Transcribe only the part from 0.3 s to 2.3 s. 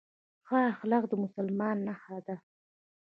ښه اخلاق د مسلمان نښه